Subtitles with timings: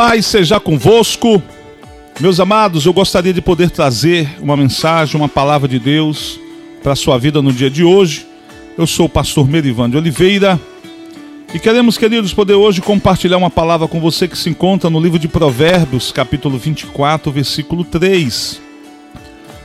[0.00, 1.42] paz seja convosco.
[2.18, 6.40] Meus amados, eu gostaria de poder trazer uma mensagem, uma palavra de Deus
[6.82, 8.26] para a sua vida no dia de hoje.
[8.78, 10.58] Eu sou o pastor Merivan de Oliveira
[11.52, 15.18] e queremos, queridos, poder hoje compartilhar uma palavra com você que se encontra no livro
[15.18, 18.58] de Provérbios, capítulo 24, versículo 3.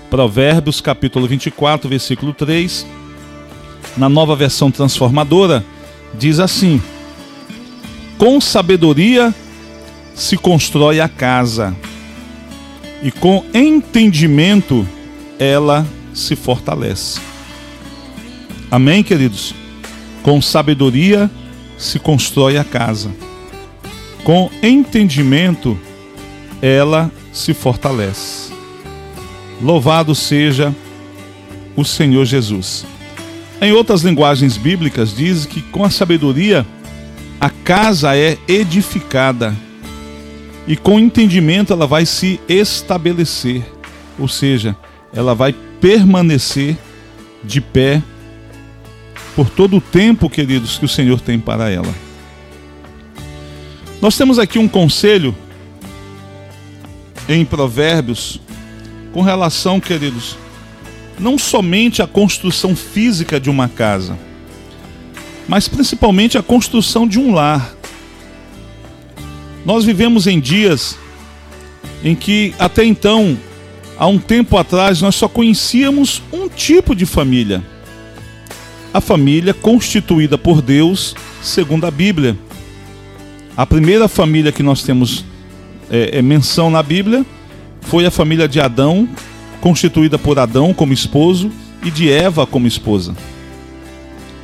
[0.10, 2.86] Provérbios, capítulo 24, versículo 3.
[3.96, 5.64] Na nova versão transformadora,
[6.14, 6.82] diz assim:
[8.18, 9.34] Com sabedoria
[10.16, 11.76] se constrói a casa,
[13.04, 14.88] e com entendimento
[15.38, 17.20] ela se fortalece.
[18.72, 19.54] Amém, queridos?
[20.24, 21.30] Com sabedoria
[21.78, 23.12] se constrói a casa,
[24.24, 25.78] com entendimento
[26.62, 28.54] ela se fortalece.
[29.62, 30.74] Louvado seja
[31.76, 32.86] o Senhor Jesus.
[33.62, 36.66] Em outras linguagens bíblicas, diz que com a sabedoria
[37.40, 39.56] a casa é edificada
[40.68, 43.64] e com entendimento ela vai se estabelecer,
[44.18, 44.76] ou seja,
[45.14, 46.78] ela vai permanecer
[47.44, 48.02] de pé
[49.36, 51.94] por todo o tempo, queridos, que o Senhor tem para ela.
[54.02, 55.36] Nós temos aqui um conselho
[57.28, 58.40] em Provérbios
[59.12, 60.38] com relação, queridos,
[61.20, 64.18] não somente à construção física de uma casa,
[65.48, 67.75] mas principalmente à construção de um lar.
[69.66, 70.98] Nós vivemos em dias
[72.04, 73.36] em que até então,
[73.98, 77.64] há um tempo atrás, nós só conhecíamos um tipo de família.
[78.94, 82.38] A família constituída por Deus, segundo a Bíblia.
[83.58, 85.26] A primeira família que nós temos
[85.90, 87.26] é, é menção na Bíblia
[87.82, 89.10] foi a família de Adão,
[89.62, 91.52] constituída por Adão como esposo
[91.84, 93.16] e de Eva como esposa.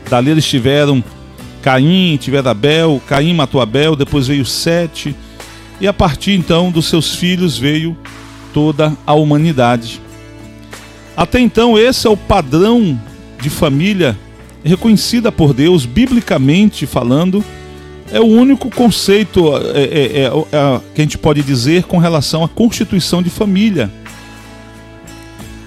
[0.09, 1.03] Dali eles tiveram
[1.61, 5.15] Caim, tiver Abel, Caim matou Abel, depois veio Sete,
[5.79, 7.95] e a partir então dos seus filhos veio
[8.53, 10.01] toda a humanidade.
[11.15, 12.99] Até então, esse é o padrão
[13.39, 14.17] de família
[14.63, 17.43] reconhecida por Deus, biblicamente falando,
[18.11, 22.43] é o único conceito é, é, é, é, que a gente pode dizer com relação
[22.43, 23.89] à constituição de família.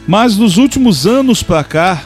[0.07, 2.05] Mas nos últimos anos para cá,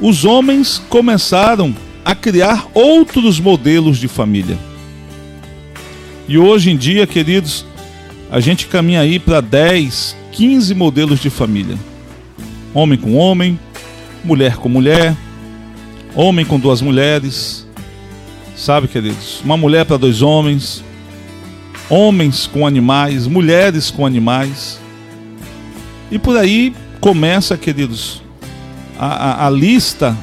[0.00, 1.74] os homens começaram
[2.04, 4.58] a criar outros modelos de família.
[6.28, 7.64] E hoje em dia, queridos,
[8.30, 11.78] a gente caminha aí para 10, 15 modelos de família:
[12.74, 13.58] homem com homem,
[14.22, 15.16] mulher com mulher,
[16.14, 17.66] homem com duas mulheres,
[18.56, 19.40] sabe, queridos?
[19.44, 20.84] Uma mulher para dois homens,
[21.88, 24.78] homens com animais, mulheres com animais.
[26.10, 28.22] E por aí começa, queridos,
[28.98, 30.16] a, a, a lista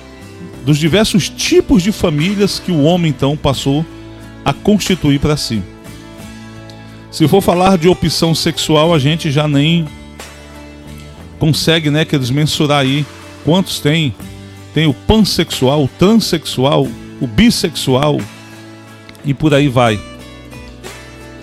[0.66, 3.86] dos diversos tipos de famílias que o homem então passou
[4.44, 5.62] a constituir para si.
[7.12, 9.88] Se for falar de opção sexual, a gente já nem
[11.38, 13.06] consegue, né, que eles mensurar aí
[13.44, 14.14] quantos tem.
[14.74, 16.88] Tem o pansexual, o transexual,
[17.20, 18.20] o bissexual
[19.26, 20.00] e por aí vai.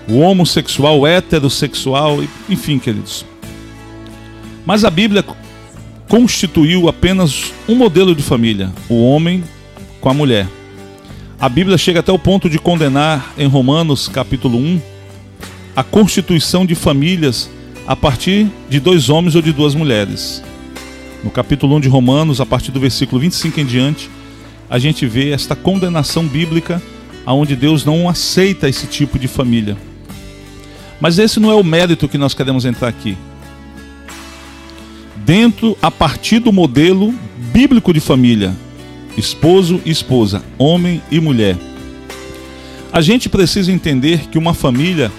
[0.09, 3.27] O homossexual, o heterossexual, enfim, queridos.
[4.65, 5.23] Mas a Bíblia
[6.09, 9.45] constituiu apenas um modelo de família, o homem
[10.01, 10.49] com a mulher.
[11.39, 14.81] A Bíblia chega até o ponto de condenar em Romanos capítulo 1
[15.77, 17.49] a constituição de famílias
[17.87, 20.43] a partir de dois homens ou de duas mulheres.
[21.23, 24.11] No capítulo 1 de Romanos, a partir do versículo 25 em diante,
[24.69, 26.83] a gente vê esta condenação bíblica
[27.25, 29.77] aonde Deus não aceita esse tipo de família.
[31.01, 33.17] Mas esse não é o mérito que nós queremos entrar aqui
[35.29, 37.15] dentro a partir do modelo
[37.53, 38.57] bíblico de família,
[39.15, 41.55] esposo e esposa, homem e mulher.
[42.91, 45.13] A gente precisa entender que uma família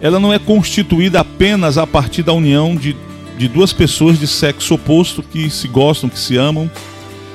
[0.00, 2.96] ela não é constituída apenas a partir da união de,
[3.36, 6.70] de duas pessoas de sexo oposto que se gostam, que se amam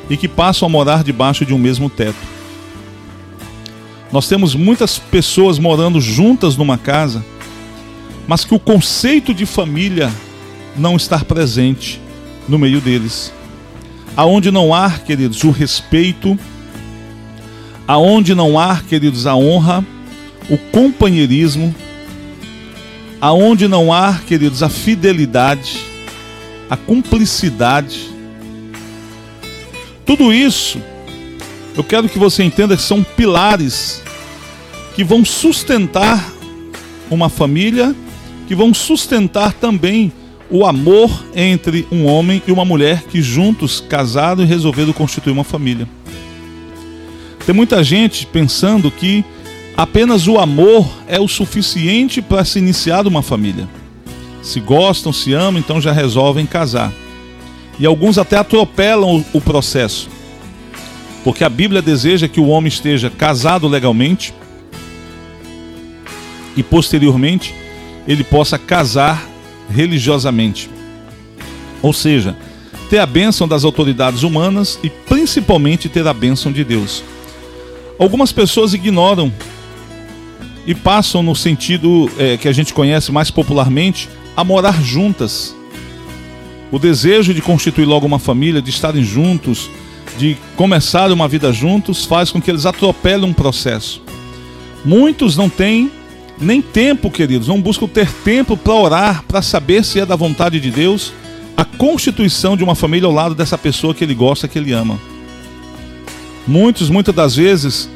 [0.09, 2.17] e que passam a morar debaixo de um mesmo teto.
[4.11, 7.23] Nós temos muitas pessoas morando juntas numa casa,
[8.27, 10.11] mas que o conceito de família
[10.75, 12.01] não estar presente
[12.47, 13.31] no meio deles.
[14.15, 16.37] Aonde não há, queridos, o respeito,
[17.87, 19.83] aonde não há, queridos, a honra,
[20.49, 21.73] o companheirismo,
[23.19, 25.79] aonde não há, queridos, a fidelidade,
[26.69, 28.09] a cumplicidade.
[30.05, 30.79] Tudo isso,
[31.75, 34.01] eu quero que você entenda que são pilares
[34.95, 36.23] que vão sustentar
[37.09, 37.95] uma família,
[38.47, 40.11] que vão sustentar também
[40.49, 45.43] o amor entre um homem e uma mulher que juntos casaram e resolveram constituir uma
[45.43, 45.87] família.
[47.45, 49.23] Tem muita gente pensando que
[49.75, 53.67] apenas o amor é o suficiente para se iniciar uma família.
[54.41, 56.91] Se gostam, se amam, então já resolvem casar.
[57.79, 60.09] E alguns até atropelam o processo.
[61.23, 64.33] Porque a Bíblia deseja que o homem esteja casado legalmente
[66.55, 67.55] e posteriormente
[68.07, 69.27] ele possa casar
[69.69, 70.69] religiosamente.
[71.81, 72.35] Ou seja,
[72.89, 77.03] ter a bênção das autoridades humanas e principalmente ter a bênção de Deus.
[77.99, 79.31] Algumas pessoas ignoram
[80.65, 85.55] e passam no sentido é, que a gente conhece mais popularmente a morar juntas.
[86.71, 89.69] O desejo de constituir logo uma família, de estarem juntos,
[90.17, 94.01] de começar uma vida juntos, faz com que eles atropelem um processo.
[94.85, 95.91] Muitos não têm
[96.43, 100.59] nem tempo, queridos, não buscam ter tempo para orar, para saber se é da vontade
[100.59, 101.13] de Deus
[101.55, 104.99] a constituição de uma família ao lado dessa pessoa que ele gosta, que ele ama.
[106.47, 107.89] Muitos, muitas das vezes,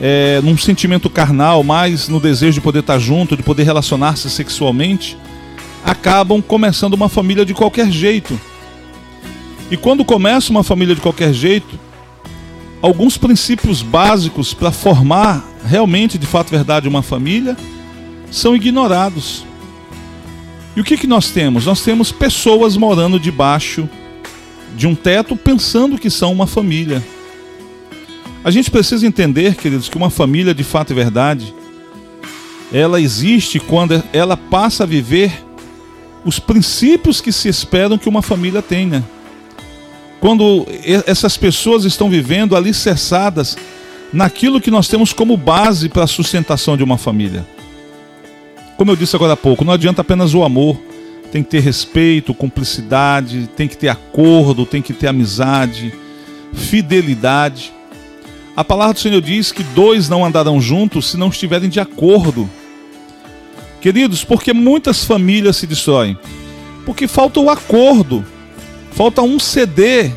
[0.00, 5.16] é, num sentimento carnal, mais no desejo de poder estar junto, de poder relacionar-se sexualmente,
[5.84, 8.38] acabam começando uma família de qualquer jeito.
[9.70, 11.78] E quando começa uma família de qualquer jeito,
[12.80, 17.56] alguns princípios básicos para formar realmente, de fato, verdade, uma família
[18.34, 19.44] são ignorados.
[20.74, 21.66] E o que, que nós temos?
[21.66, 23.88] Nós temos pessoas morando debaixo
[24.76, 27.02] de um teto pensando que são uma família.
[28.42, 31.54] A gente precisa entender, queridos, que uma família de fato e verdade,
[32.72, 35.32] ela existe quando ela passa a viver
[36.24, 39.04] os princípios que se esperam que uma família tenha.
[40.20, 40.66] Quando
[41.06, 43.56] essas pessoas estão vivendo alicerçadas
[44.12, 47.46] naquilo que nós temos como base para a sustentação de uma família.
[48.76, 50.80] Como eu disse agora há pouco, não adianta apenas o amor.
[51.30, 55.92] Tem que ter respeito, cumplicidade, tem que ter acordo, tem que ter amizade,
[56.52, 57.72] fidelidade.
[58.56, 62.48] A palavra do Senhor diz que dois não andarão juntos se não estiverem de acordo.
[63.80, 66.16] Queridos, porque muitas famílias se destroem?
[66.86, 68.24] Porque falta o acordo,
[68.92, 70.12] falta um ceder.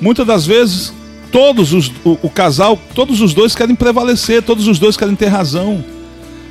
[0.00, 0.92] Muitas das vezes,
[1.30, 5.26] todos os, o, o casal, todos os dois querem prevalecer, todos os dois querem ter
[5.26, 5.84] razão.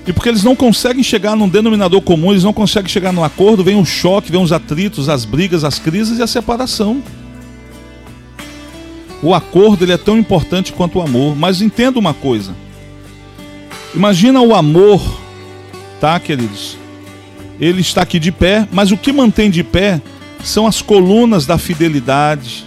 [0.10, 3.64] E porque eles não conseguem chegar num denominador comum, eles não conseguem chegar num acordo,
[3.64, 7.04] vem o choque, vem os atritos, as brigas, as crises e a separação.
[9.22, 12.56] O acordo ele é tão importante quanto o amor, mas entenda uma coisa.
[13.94, 15.00] Imagina o amor,
[16.02, 16.76] tá, queridos?
[17.60, 20.02] Ele está aqui de pé, mas o que mantém de pé
[20.44, 22.66] são as colunas da fidelidade,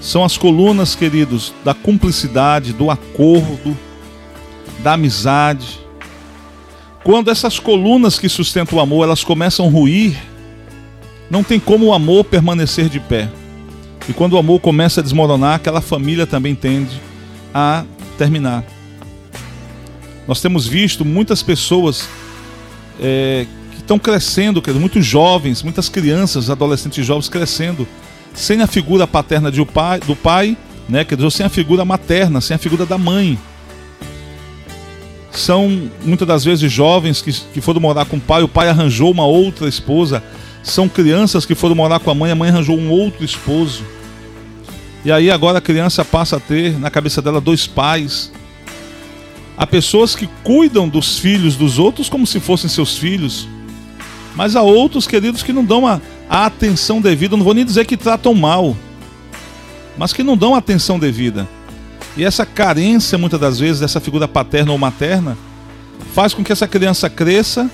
[0.00, 3.76] são as colunas, queridos, da cumplicidade, do acordo,
[4.84, 5.87] da amizade.
[7.08, 10.14] Quando essas colunas que sustentam o amor, elas começam a ruir,
[11.30, 13.30] não tem como o amor permanecer de pé.
[14.06, 17.00] E quando o amor começa a desmoronar, aquela família também tende
[17.54, 17.86] a
[18.18, 18.62] terminar.
[20.26, 22.06] Nós temos visto muitas pessoas
[23.00, 27.88] é, que estão crescendo, muitos jovens, muitas crianças, adolescentes jovens crescendo,
[28.34, 31.86] sem a figura paterna de o pai, do pai, né, quer dizer, sem a figura
[31.86, 33.38] materna, sem a figura da mãe
[35.30, 39.10] são muitas das vezes jovens que, que foram morar com o pai, o pai arranjou
[39.10, 40.22] uma outra esposa.
[40.62, 43.84] São crianças que foram morar com a mãe, a mãe arranjou um outro esposo.
[45.04, 48.32] E aí agora a criança passa a ter na cabeça dela dois pais.
[49.56, 53.48] Há pessoas que cuidam dos filhos dos outros como se fossem seus filhos.
[54.34, 57.36] Mas há outros, queridos, que não dão a, a atenção devida.
[57.36, 58.76] não vou nem dizer que tratam mal,
[59.96, 61.48] mas que não dão a atenção devida.
[62.18, 65.38] E essa carência, muitas das vezes, dessa figura paterna ou materna,
[66.12, 67.70] faz com que essa criança cresça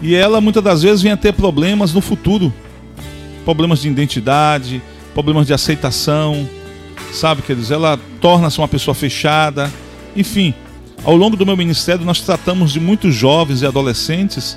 [0.00, 2.52] e ela, muitas das vezes, venha ter problemas no futuro.
[3.44, 4.80] Problemas de identidade,
[5.12, 6.48] problemas de aceitação,
[7.12, 7.72] sabe, queridos?
[7.72, 9.68] Ela torna-se uma pessoa fechada.
[10.14, 10.54] Enfim,
[11.02, 14.56] ao longo do meu ministério, nós tratamos de muitos jovens e adolescentes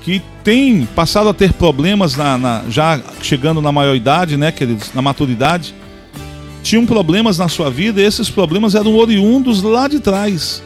[0.00, 5.02] que têm passado a ter problemas na, na, já chegando na maioridade, né, queridos, na
[5.02, 5.74] maturidade,
[6.62, 10.62] tinham problemas na sua vida e esses problemas eram oriundos lá de trás.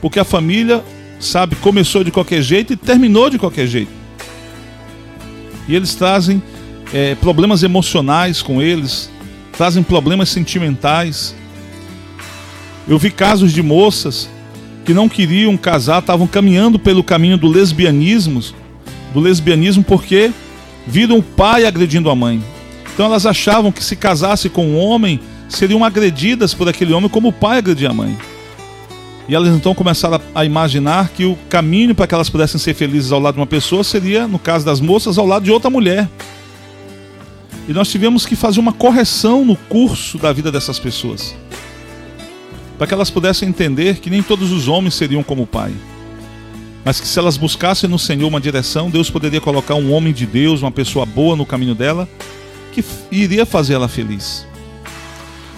[0.00, 0.82] Porque a família,
[1.18, 3.90] sabe, começou de qualquer jeito e terminou de qualquer jeito.
[5.66, 6.42] E eles trazem
[6.92, 9.10] é, problemas emocionais com eles,
[9.56, 11.34] trazem problemas sentimentais.
[12.86, 14.28] Eu vi casos de moças
[14.84, 18.42] que não queriam casar, estavam caminhando pelo caminho do lesbianismo,
[19.12, 20.30] do lesbianismo porque
[20.86, 22.42] viram o pai agredindo a mãe.
[22.94, 27.28] Então elas achavam que se casasse com um homem, seriam agredidas por aquele homem como
[27.28, 28.16] o pai agredia a mãe.
[29.28, 33.10] E elas então começaram a imaginar que o caminho para que elas pudessem ser felizes
[33.10, 36.08] ao lado de uma pessoa seria, no caso das moças, ao lado de outra mulher.
[37.66, 41.34] E nós tivemos que fazer uma correção no curso da vida dessas pessoas.
[42.76, 45.72] para que elas pudessem entender que nem todos os homens seriam como o pai.
[46.84, 50.26] Mas que se elas buscassem no Senhor uma direção, Deus poderia colocar um homem de
[50.26, 52.08] Deus, uma pessoa boa no caminho dela,
[52.74, 54.46] que iria fazer ela feliz.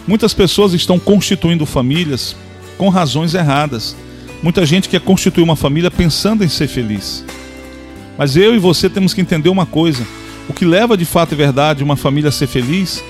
[0.06, 2.37] Muitas pessoas estão constituindo famílias
[2.78, 3.96] com razões erradas.
[4.42, 7.25] Muita gente quer constituir uma família pensando em ser feliz.
[8.16, 10.06] Mas eu e você temos que entender uma coisa:
[10.49, 13.02] o que leva de fato e verdade uma família a ser feliz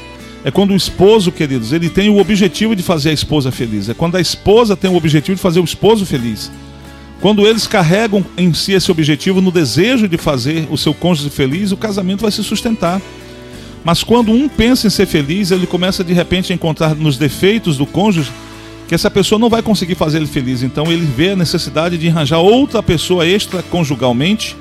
[0.45, 3.89] é quando o esposo, queridos, ele tem o objetivo de fazer a esposa feliz.
[3.89, 6.51] É quando a esposa tem o objetivo de fazer o esposo feliz.
[7.21, 11.73] Quando eles carregam em si esse objetivo no desejo de fazer o seu cônjuge feliz,
[11.73, 13.01] o casamento vai se sustentar.
[13.87, 17.77] Mas quando um pensa em ser feliz, ele começa de repente a encontrar nos defeitos
[17.77, 18.33] do cônjuge
[18.89, 20.65] que essa pessoa não vai conseguir fazer ele feliz.
[20.65, 24.57] Então ele vê a necessidade de arranjar outra pessoa extra conjugalmente,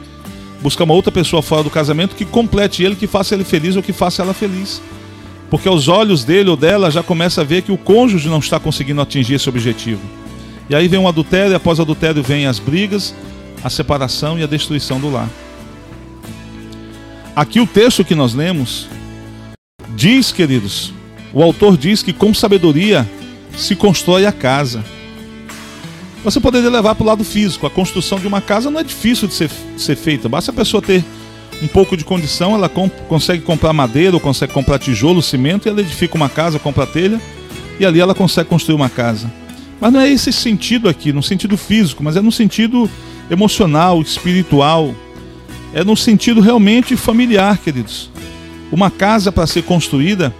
[0.62, 3.82] buscar uma outra pessoa fora do casamento que complete ele, que faça ele feliz ou
[3.82, 4.79] que faça ela feliz.
[5.50, 8.60] Porque aos olhos dele ou dela já começa a ver que o cônjuge não está
[8.60, 10.01] conseguindo atingir esse objetivo.
[10.70, 13.15] E aí vem o adultério, e após adultério vem as brigas,
[13.63, 15.27] a separação e a destruição do lar.
[17.36, 18.88] Aqui o texto que nós lemos
[19.95, 20.93] diz, queridos,
[21.33, 23.07] o autor diz que com sabedoria
[23.57, 24.83] se constrói a casa.
[26.23, 27.67] Você poderia levar para o lado físico.
[27.67, 30.27] A construção de uma casa não é difícil de ser, ser feita.
[30.27, 31.03] Basta a pessoa ter
[31.61, 35.69] um pouco de condição, ela comp consegue comprar madeira, ou consegue comprar tijolo, cimento, e
[35.69, 37.21] ela edifica uma casa, compra telha,
[37.79, 39.31] e ali ela consegue construir uma casa.
[39.79, 42.89] Mas não é esse sentido aqui, no sentido físico, mas é no sentido
[43.29, 44.93] emocional, espiritual.
[45.73, 48.09] É no sentido realmente familiar, queridos.
[48.72, 50.34] Uma casa para ser construída,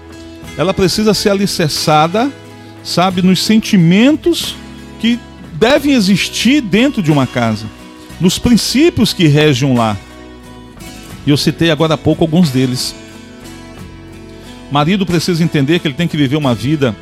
[0.58, 2.32] ela precisa ser alicerçada,
[2.84, 4.55] sabe, nos sentimentos
[5.00, 5.20] que
[5.53, 7.65] devem existir dentro de uma casa,
[8.20, 9.98] nos princípios que regem lar.
[11.25, 12.96] E eu citei agora há pouco alguns deles.
[14.72, 16.96] Marido precisa entender que ele tem que viver uma vida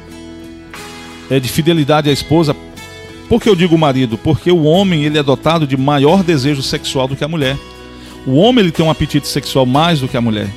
[1.29, 2.55] é, de fidelidade à esposa.
[3.27, 4.17] Por que eu digo marido?
[4.17, 7.57] Porque o homem ele é dotado de maior desejo sexual do que a mulher.
[8.25, 10.49] O homem ele tem um apetite sexual mais do que a mulher.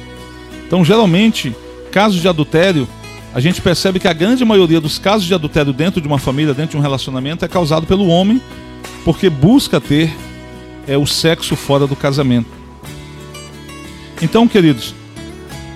[0.66, 1.54] Então, geralmente,
[1.92, 2.88] casos de adultério,
[3.32, 6.54] a gente percebe que a grande maioria dos casos de adultério dentro de uma família,
[6.54, 8.40] dentro de um relacionamento, é causado pelo homem,
[9.04, 10.10] porque busca ter
[10.88, 12.48] é, o sexo fora do casamento.
[14.22, 14.94] Então, queridos,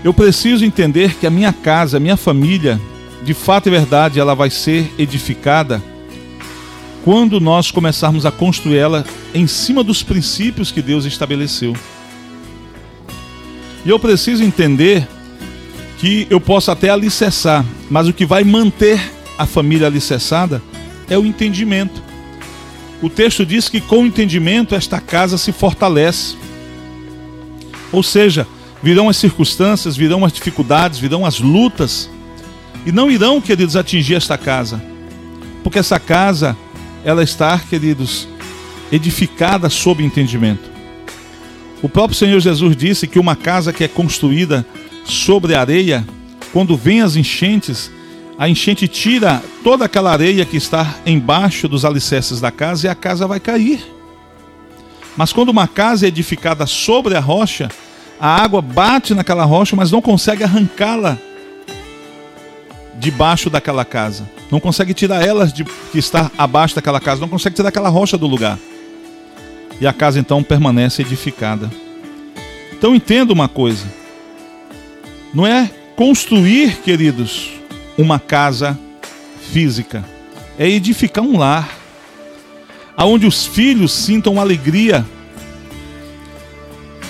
[0.03, 2.81] eu preciso entender que a minha casa, a minha família,
[3.23, 5.83] de fato e verdade, ela vai ser edificada
[7.05, 9.05] quando nós começarmos a construir ela
[9.35, 11.75] em cima dos princípios que Deus estabeleceu.
[13.85, 15.07] E eu preciso entender
[15.99, 19.01] que eu posso até alicerçar, mas o que vai manter
[19.39, 20.63] a família alicerçada
[21.09, 22.03] é o entendimento.
[23.03, 26.37] O texto diz que com o entendimento esta casa se fortalece.
[27.91, 28.47] Ou seja,
[28.83, 32.09] virão as circunstâncias, virão as dificuldades, virão as lutas,
[32.85, 34.83] e não irão, queridos, atingir esta casa,
[35.63, 36.57] porque essa casa,
[37.05, 38.27] ela está, queridos,
[38.91, 40.71] edificada sob entendimento.
[41.83, 44.67] O próprio Senhor Jesus disse que uma casa que é construída
[45.05, 46.05] sobre areia,
[46.53, 47.91] quando vem as enchentes,
[48.39, 52.95] a enchente tira toda aquela areia que está embaixo dos alicerces da casa e a
[52.95, 53.83] casa vai cair.
[55.17, 57.71] Mas quando uma casa é edificada sobre a rocha,
[58.21, 61.19] a água bate naquela rocha, mas não consegue arrancá-la
[62.99, 64.29] debaixo daquela casa.
[64.51, 68.19] Não consegue tirar ela de, que está abaixo daquela casa, não consegue tirar aquela rocha
[68.19, 68.59] do lugar.
[69.81, 71.71] E a casa então permanece edificada.
[72.73, 73.87] Então entenda uma coisa:
[75.33, 77.51] não é construir, queridos,
[77.97, 78.79] uma casa
[79.53, 80.05] física,
[80.59, 81.69] é edificar um lar,
[82.97, 85.05] aonde os filhos sintam alegria.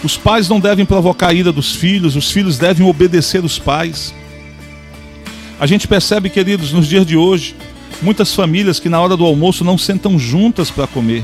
[0.02, 4.14] Os pais não devem provocar a ira dos filhos, os filhos devem obedecer os pais.
[5.58, 7.54] A gente percebe, queridos, nos dias de hoje,
[8.00, 11.22] muitas famílias que na hora do almoço não sentam juntas para comer.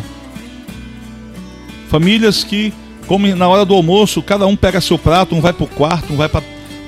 [1.97, 2.75] Famílias que
[3.07, 6.13] comem na hora do almoço, cada um pega seu prato, um vai para o quarto,
[6.13, 6.43] um vai para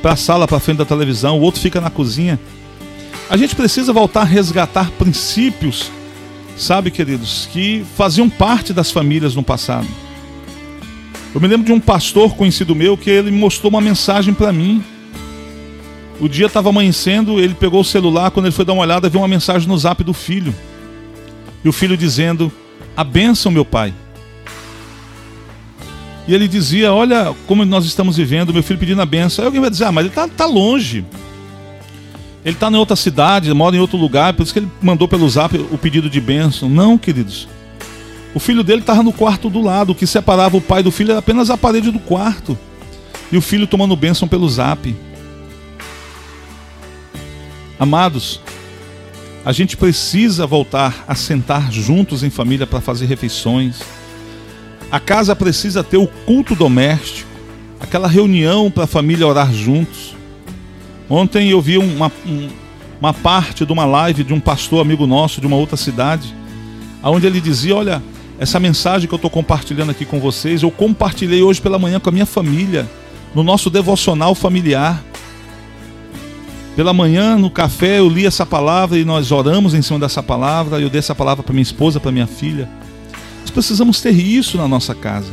[0.05, 2.39] a sala, para frente da televisão, o outro fica na cozinha.
[3.31, 5.91] A gente precisa voltar a resgatar princípios,
[6.59, 9.89] sabe, queridos, que faziam parte das famílias no passado.
[11.35, 14.85] Eu me lembro de um pastor conhecido meu que ele mostrou uma mensagem para mim
[16.21, 19.23] o dia estava amanhecendo, ele pegou o celular, quando ele foi dar uma olhada, viu
[19.23, 20.55] uma mensagem no zap do filho.
[21.65, 22.53] E o filho dizendo:
[22.97, 23.95] A bênção, meu pai.
[26.29, 29.43] E ele dizia: Olha como nós estamos vivendo, meu filho pedindo a bênção.
[29.43, 31.05] Aí alguém vai dizer: Ah, mas ele está tá longe.
[32.45, 35.29] Ele está em outra cidade, mora em outro lugar, por isso que ele mandou pelo
[35.29, 36.69] zap o pedido de bênção.
[36.69, 37.49] Não, queridos.
[38.35, 39.91] O filho dele estava no quarto do lado.
[39.93, 42.57] O que separava o pai do filho era apenas a parede do quarto.
[43.33, 44.95] E o filho tomando bênção pelo zap.
[47.79, 48.41] Amados,
[49.45, 53.81] A gente precisa voltar a sentar juntos em família para fazer refeições.
[54.91, 57.29] A casa precisa ter o culto doméstico,
[57.79, 60.17] aquela reunião para a família orar juntos.
[61.11, 62.11] Ontem eu vi uma,
[62.99, 66.35] uma parte de uma live de um pastor amigo nosso de uma outra cidade,
[67.03, 68.03] onde ele dizia: Olha,
[68.39, 72.09] essa mensagem que eu estou compartilhando aqui com vocês, eu compartilhei hoje pela manhã com
[72.09, 72.89] a minha família,
[73.35, 75.05] no nosso devocional familiar.
[76.75, 80.81] Pela manhã, no café, eu li essa palavra e nós oramos em cima dessa palavra.
[80.81, 82.69] Eu dei essa palavra para minha esposa, para minha filha.
[83.59, 85.33] Precisamos ter isso na nossa casa.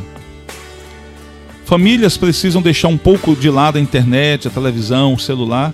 [1.64, 5.72] Famílias precisam deixar um pouco de lado a internet, a televisão, o celular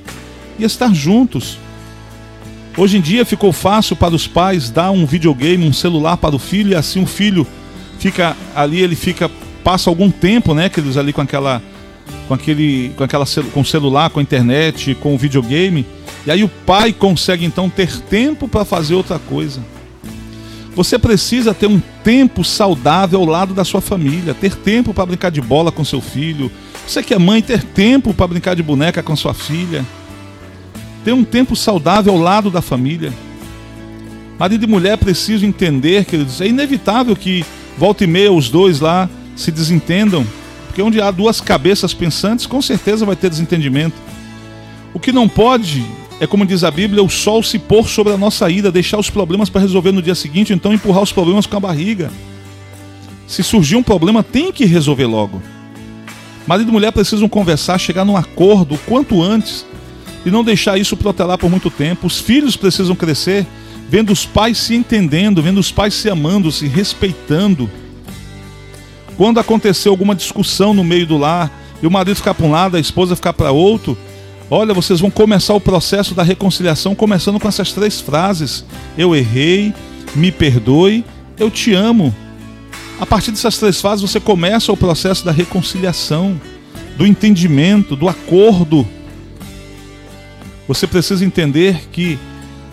[0.58, 1.56] e estar juntos.
[2.76, 6.38] Hoje em dia ficou fácil para os pais dar um videogame, um celular para o
[6.38, 7.46] filho e assim o filho
[7.98, 9.30] fica ali, ele fica
[9.64, 11.62] passa algum tempo, né, queridos, ali com aquela
[12.28, 15.86] com aquele com aquela com o celular, com a internet, com o videogame,
[16.26, 19.62] e aí o pai consegue então ter tempo para fazer outra coisa.
[20.74, 25.30] Você precisa ter um tempo saudável ao lado da sua família, ter tempo para brincar
[25.30, 26.50] de bola com seu filho.
[26.86, 29.84] Você que é mãe, ter tempo para brincar de boneca com sua filha.
[31.04, 33.12] Ter um tempo saudável ao lado da família.
[34.38, 37.44] Marido e mulher precisam entender, queridos, é inevitável que
[37.76, 40.26] volta e meia os dois lá se desentendam
[40.72, 43.94] porque onde há duas cabeças pensantes, com certeza vai ter desentendimento.
[44.94, 45.84] O que não pode
[46.22, 49.10] é, como diz a Bíblia, o sol se pôr sobre a nossa ida, deixar os
[49.10, 52.12] problemas para resolver no dia seguinte, então empurrar os problemas com a barriga.
[53.26, 55.42] Se surgir um problema, tem que resolver logo.
[56.46, 59.66] Marido e mulher precisam conversar, chegar num acordo o quanto antes
[60.24, 62.06] e não deixar isso protelar por muito tempo.
[62.06, 63.44] Os filhos precisam crescer
[63.88, 67.68] vendo os pais se entendendo, vendo os pais se amando, se respeitando
[69.16, 71.50] quando acontecer alguma discussão no meio do lar
[71.82, 73.98] e o marido ficar para um lado, a esposa ficar para outro,
[74.54, 78.64] olha, vocês vão começar o processo da reconciliação começando com essas três frases:
[78.96, 79.72] Eu errei,
[80.14, 81.04] me perdoe,
[81.38, 82.14] eu te amo.
[83.00, 86.40] A partir dessas três fases você começa o processo da reconciliação,
[86.96, 88.86] do entendimento, do acordo.
[90.68, 92.18] Você precisa entender que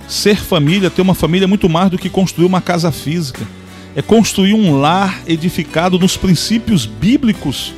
[0.08, 3.46] ser família, ter uma família é muito mais do que construir uma casa física
[3.96, 7.74] é construir um lar edificado nos princípios bíblicos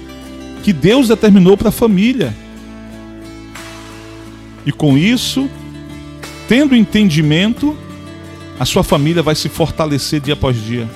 [0.64, 2.34] que Deus determinou para a família.
[4.66, 5.50] E com isso,
[6.48, 7.76] tendo entendimento,
[8.60, 10.88] a sua família vai se fortalecer dia após dia.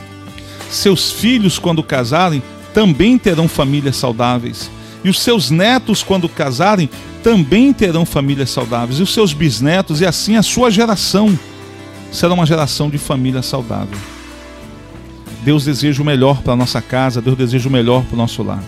[0.70, 2.42] Seus filhos, quando casarem,
[2.74, 4.70] também terão famílias saudáveis.
[5.04, 6.90] E os seus netos, quando casarem,
[7.24, 9.00] também terão famílias saudáveis.
[9.00, 11.38] E os seus bisnetos, e assim a sua geração
[12.12, 13.98] será uma geração de família saudável.
[15.44, 18.42] Deus deseja o melhor para a nossa casa, Deus deseja o melhor para o nosso
[18.42, 18.64] lar.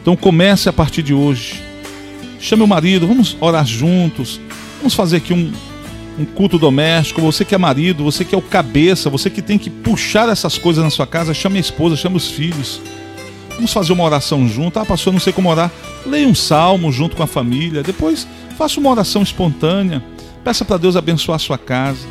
[0.00, 1.65] Então comece a partir de hoje.
[2.40, 4.40] Chame o marido, vamos orar juntos.
[4.78, 5.52] Vamos fazer aqui um,
[6.18, 7.20] um culto doméstico.
[7.22, 10.58] Você que é marido, você que é o cabeça, você que tem que puxar essas
[10.58, 12.80] coisas na sua casa, chame a esposa, chame os filhos.
[13.54, 14.78] Vamos fazer uma oração junto.
[14.78, 15.72] Ah, pastor, não sei como orar.
[16.04, 17.82] Leia um salmo junto com a família.
[17.82, 20.02] Depois faça uma oração espontânea.
[20.44, 22.06] Peça para Deus abençoar a sua casa.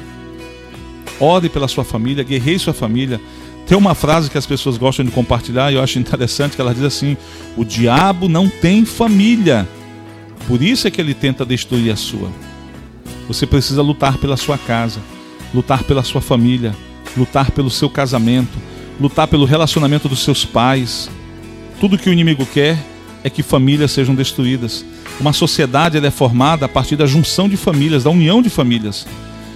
[1.20, 3.22] Ore pela sua família, guerreie sua família.
[3.68, 6.74] Tem uma frase que as pessoas gostam de compartilhar e eu acho interessante que ela
[6.74, 7.16] diz assim:
[7.56, 9.68] "O diabo não tem família.
[10.48, 12.30] Por isso é que ele tenta destruir a sua."
[13.28, 15.00] Você precisa lutar pela sua casa,
[15.54, 16.76] lutar pela sua família,
[17.18, 18.58] lutar pelo seu casamento,
[19.00, 21.10] lutar pelo relacionamento dos seus pais.
[21.80, 22.78] Tudo que o inimigo quer
[23.24, 24.86] é que famílias sejam destruídas.
[25.20, 29.08] Uma sociedade é formada a partir da junção de famílias, da união de famílias.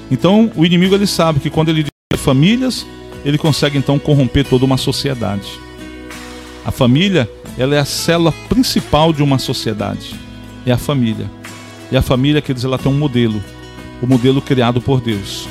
[0.09, 2.85] Então, o inimigo ele sabe que quando ele destrói famílias,
[3.23, 5.47] ele consegue então corromper toda uma sociedade.
[6.65, 10.15] A família, ela é a célula principal de uma sociedade.
[10.65, 11.29] É a família.
[11.91, 13.41] E a família, quer dizer, ela tem um modelo,
[14.01, 15.47] o modelo criado por Deus,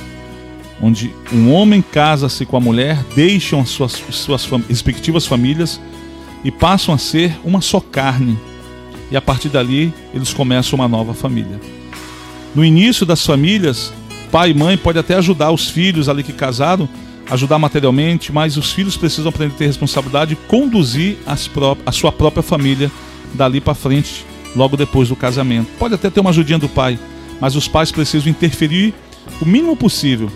[0.80, 5.80] onde um homem casa-se com a mulher, deixam as suas, suas fam respectivas famílias
[6.44, 8.38] e passam a ser uma só carne.
[9.10, 11.60] E a partir dali, eles começam uma nova família.
[12.54, 13.92] No início das famílias,
[14.30, 16.88] pai e mãe pode até ajudar os filhos ali que casaram,
[17.30, 22.42] ajudar materialmente, mas os filhos precisam aprender a ter responsabilidade e conduzir a sua própria
[22.42, 22.90] família
[23.34, 25.68] dali para frente, logo depois do casamento.
[25.78, 26.98] Pode até ter uma ajudinha do pai,
[27.40, 28.94] mas os pais precisam interferir
[29.40, 30.30] o mínimo possível.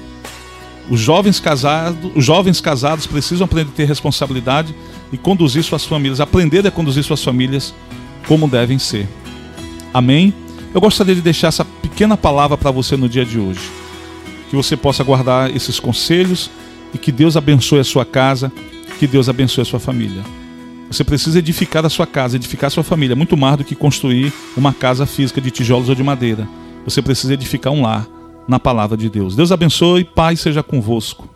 [0.91, 4.75] Os jovens casados, os jovens casados precisam aprender a ter responsabilidade
[5.13, 7.75] e conduzir suas famílias, aprender a conduzir suas famílias
[8.27, 9.09] como devem ser.
[9.95, 10.35] Amém?
[10.75, 13.83] Eu gostaria de deixar essa pequena palavra para você no dia de hoje
[14.53, 16.51] que você possa guardar esses conselhos
[16.93, 18.53] e que Deus abençoe a sua casa,
[18.99, 20.23] que Deus abençoe a sua família.
[20.93, 24.31] Você precisa edificar a sua casa, edificar a sua família, muito mais do que construir
[24.55, 26.47] uma casa física de tijolos ou de madeira.
[26.85, 28.07] Você precisa edificar um lar,
[28.47, 29.35] na palavra de Deus.
[29.35, 31.33] Deus abençoe, paz seja convosco.